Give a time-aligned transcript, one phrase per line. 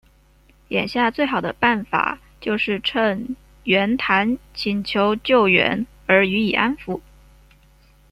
[0.69, 6.99] 眼下最好的办法就是趁袁谭请求救援而予以安抚。